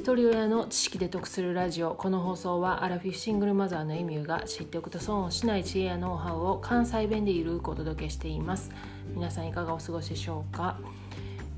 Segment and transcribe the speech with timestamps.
[0.00, 1.94] 一人親の知識で得するラジオ。
[1.94, 8.70] この放送はアラフィフシングルマザーのエミューが知っておくと損をしない知恵やノウハウを関西弁でゆるくお届けしています。
[9.14, 10.78] 皆さんいかがお過ごしでしょうか？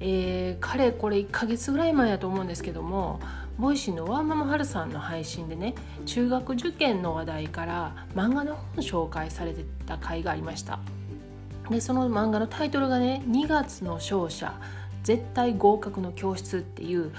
[0.00, 3.20] えー、かれこれ1ヶ月ぐらい前やと思うんですけども
[3.60, 10.80] Voicy のワーママハルさんの配信でね中学受験の話題から漫画の本紹介されてた回がありました。
[11.70, 14.52] でその漫画のタイトルがね「2月の勝者
[15.04, 17.12] 絶対合格の教室」っていう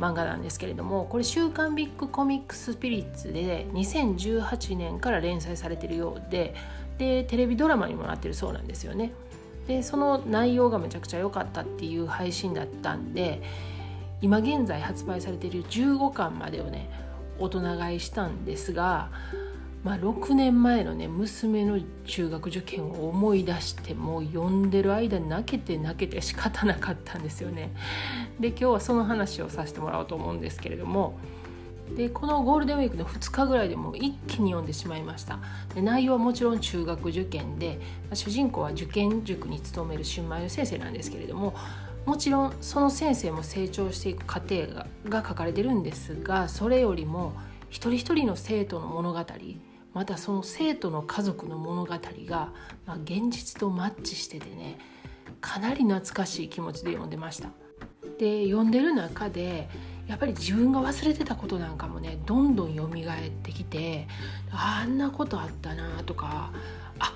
[0.00, 6.54] 漫画なんですけれどもこれ「週刊ビッグコミックスピリッツ」で2018年から連載されてるようで
[6.98, 9.12] でテレビドラマにもなってるそうなんですよね。
[9.66, 13.40] でその内容がめちゃくちゃ良かったっていう配信だったんで
[14.20, 16.90] 今現在発売されている15巻までをね
[17.38, 19.10] 大人買いしたんですが
[19.82, 27.72] まあ、6年前のね娘の中学受験を思い出してもう読んでる間泣けて泣けて仕方なかったんですよね。
[28.38, 31.18] で今日はその話をさせてもらおうと思うんですけれども
[31.96, 35.38] でこのゴールデンウィークの2日ぐらいでもう一気に読んでしまいました
[35.74, 37.80] で内容はもちろん中学受験で
[38.14, 41.54] 主人公は受験塾に勤める新米の先生なんですけれども
[42.06, 47.32] もちろんその先生も成長していく過程がが書かれてるんですがそれよりも
[47.70, 49.24] 一人一人の生徒の物語
[49.92, 51.94] またその生徒の家族の物語
[52.26, 52.52] が、
[52.86, 54.78] まあ、現実とマッチしててね
[55.40, 57.50] かなり懐かしい気持ちで読んでました。
[58.18, 59.68] で読んでる中で
[60.06, 62.90] やっぱり自分が忘れてたことなんかもねどんどん蘇っ
[63.42, 64.08] てきて
[64.50, 66.50] あんなことあったなとか
[66.98, 67.14] あ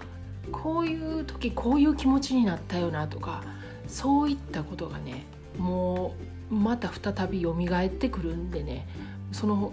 [0.50, 3.42] こういう時こういう気持ちになったよなとか
[3.88, 5.26] そういったことがね
[5.58, 6.14] も
[6.50, 8.86] うまた再び蘇ってくるんでね
[9.32, 9.72] その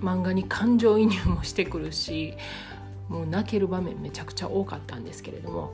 [0.00, 2.34] 漫画に感情移入もしてくるし
[3.08, 5.72] もう泣ける場面めちゃくちゃ多かったんですけれども、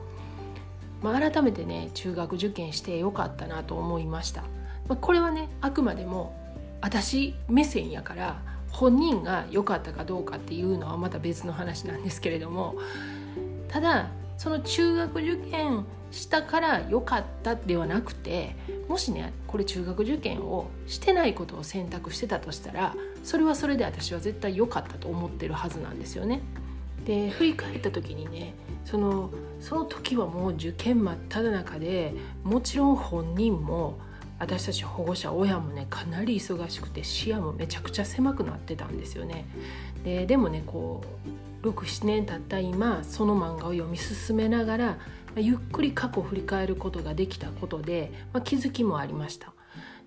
[1.01, 4.43] まあ、改めてね中学受験してよかったなと思いました、
[4.87, 6.35] まあ、これはねあくまでも
[6.81, 12.75] 私目線やから本人が良かったかどうかっていうのはまた別の話なんですけれども
[13.67, 18.55] ただその中学受験したから良かったではなくて
[18.87, 26.41] もしねこれ中学受験をしてないことを選択してたとしたらそれはそれで私は絶対良かったと思ってるはずなんですよね。
[27.05, 28.53] で振り返った時にね
[28.85, 29.29] その
[29.59, 32.13] その時はもう受験真っ只中で
[32.43, 33.97] もちろん本人も
[34.39, 39.45] 私たち保護者親もねかなり忙しくて視野もめちゃくちゃ狭くなってたんですよね。
[40.03, 41.29] ででもねこう
[41.63, 44.97] 67年経った今その漫画を読み進めながら
[45.35, 49.53] ゆっくり過去を振り返ることができたことで、まあ、気づきもありました。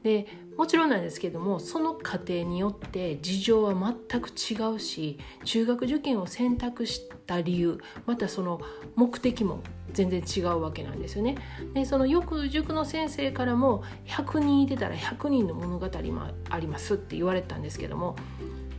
[0.02, 8.60] でもちろんなんですけどもその過程によって事情は全く違うし中学受験を選択した理由またその
[8.94, 9.62] 目的も
[9.94, 11.36] 全然違うわけなんですよね。
[11.74, 18.14] でそのよく塾の先生からも100人いてたら100人の物語もありますって言われたんですけども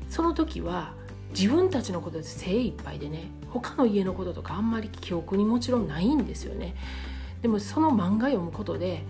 [0.10, 0.94] その時は
[1.32, 6.76] 自分たちのことで精一杯でね他の家のこととかあんまり記憶にもちろんないんですよね。
[7.42, 9.04] でもその漫画読むことで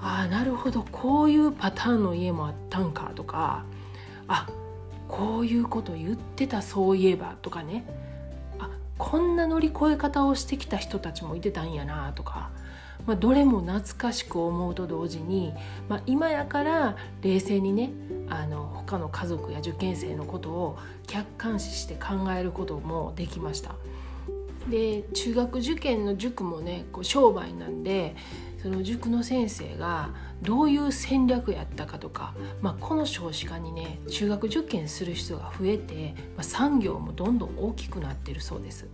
[0.00, 3.64] ああなるほどこういうパターンの家もあったんかとか
[4.28, 4.46] あ
[5.08, 7.84] こういうこと言ってたそういえばとかね。
[8.58, 12.50] あこんな乗り越え方をしてきた人たちもいてたんやなとか。
[13.06, 15.54] まあ、どれも懐かしく思うと同時に、
[15.88, 17.90] まあ、今やから冷静にね
[18.30, 23.74] あの他の家族や受験生のことを客観視して考えることもできました。
[24.68, 28.14] で中学受験の塾もねこう商売なんで
[28.62, 30.10] その塾の先生が
[30.42, 38.86] どういう戦略やったかとか、まあ、この少子化にね中学受験する人が増えて、まあ、産業もどんどん大きくなってるそうです。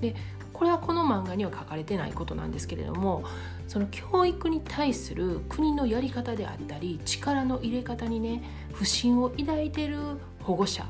[0.00, 0.14] で
[0.58, 3.22] これはこの漫画には書かれてないことなんですけれども
[3.68, 8.42] その教育に対する国のやり方であったり力の入れ方にね
[8.72, 9.98] 不信を抱いてる
[10.42, 10.84] 保護者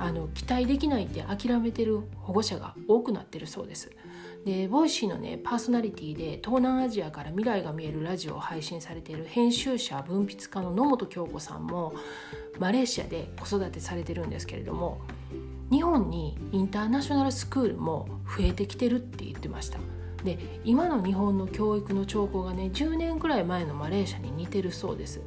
[0.00, 3.90] あの期待できないって諦めてる保護者が多くなってるそうです。
[4.44, 11.92] で Voicy のねパーソナリティで東南アジアから未来が見えるラジオを配信されている編集者文筆家の野本響子さんも
[12.58, 15.02] マレーシアで子育てされてるんですけれども
[15.70, 19.78] 日本にインターナショナルスクールも増えてきてるって言ってました。
[20.24, 25.20] で今の日本の教育の兆候がね10年くらい前のマレーシアに似てるそうです。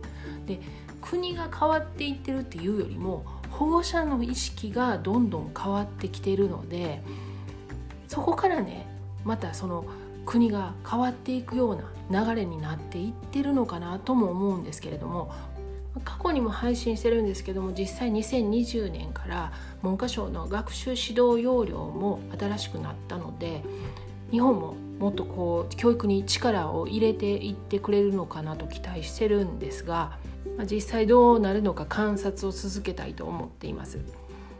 [0.46, 0.60] で
[1.02, 7.02] 国が変わっていってるっていうよりも保護者の意識がどんどん変わってきてるので
[8.08, 8.88] そこからね
[9.24, 9.86] またその
[10.26, 15.32] 国が変わっていくような流れになっていってるのかなとも思うんですけれども
[16.04, 19.52] 過去にも配信してるんですけども実際2020年から
[19.82, 23.62] 文科省の学習指導要領も新しくなったので
[24.32, 30.18] 日本ももっとこう教育に力を入れていってくれるのかなと期待してるんですが
[30.58, 34.00] ま、実際どうなるのか観察を続けたいと思っています。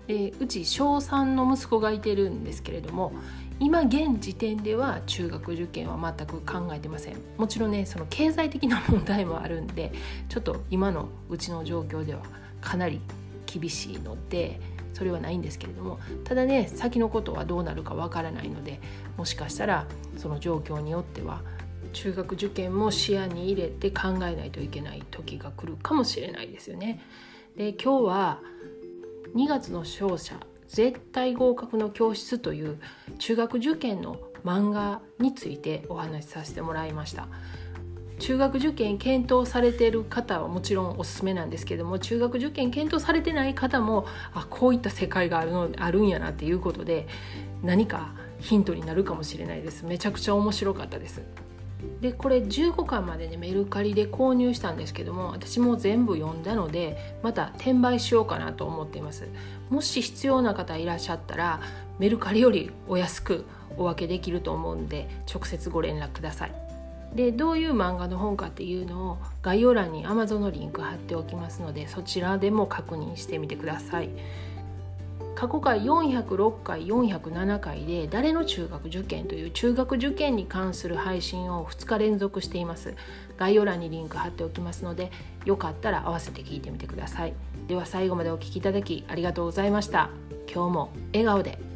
[0.08, 3.14] でうち小3の息子がいてるんですけれども
[3.64, 9.94] 今現時点では中学受験は全く考えてませんもちろんねその経済的な問題もあるんで
[10.28, 12.24] ちょっと今のうちの状況では
[12.60, 13.00] かなり
[13.46, 14.60] 厳しいので
[14.94, 18.82] それはないんですけれどもただね先のことはどうなるかわからないので
[19.16, 19.88] もしかしたら
[20.18, 21.42] その状況によっては
[21.94, 27.02] 中学受験も視野に入れて考えないといけない時が来るかもしれないですよね。
[27.56, 28.40] で今日は
[29.36, 30.40] 2月の勝者
[30.74, 32.80] 絶対合格の教室という
[33.20, 37.28] 中学受験の漫画についてお話しさせてもらいました。
[38.18, 47.08] 中学受験検討されている方はもちろんおすすめなんですけども中学受験検討されてない方もあこういった世界があるのあるんやなっていうことで
[47.62, 49.86] 何かヒントになるかもしれないです。
[49.86, 51.22] めちゃくちゃ面白かったです。
[52.02, 59.28] でこれ15巻までねメルカリで購入したんですけども私も全部読んだのでまた転売しようかなと思っています
[59.70, 61.62] もし必要な方いらっしゃったら
[62.00, 63.46] メルカリよりお安く
[63.78, 66.52] お分けできると思うんで直接ご連絡ください
[67.16, 74.10] でどういう漫画の本かっていうのを概要欄に Amazon のリンク貼っておきますのでそちらでも確認してみてください。
[75.44, 82.96] 過去回406回407回で誰の中学受験という中学受験に関する配信を2日連続しています。
[83.36, 85.12] 概要欄にリンク貼っておきますので
[85.44, 87.34] よかったら合わせて聞いてみてください。
[87.68, 90.12] では最後までお聴きいただきありがとうございました。
[90.48, 91.73] 今日も笑顔で。